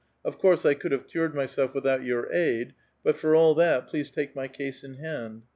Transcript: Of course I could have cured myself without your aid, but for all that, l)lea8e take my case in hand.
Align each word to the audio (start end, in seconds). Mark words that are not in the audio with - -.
Of 0.25 0.39
course 0.39 0.65
I 0.65 0.73
could 0.73 0.91
have 0.93 1.05
cured 1.07 1.35
myself 1.35 1.75
without 1.75 2.01
your 2.03 2.33
aid, 2.33 2.73
but 3.03 3.17
for 3.19 3.35
all 3.35 3.53
that, 3.53 3.87
l)lea8e 3.89 4.11
take 4.11 4.35
my 4.35 4.47
case 4.47 4.83
in 4.83 4.95
hand. 4.95 5.43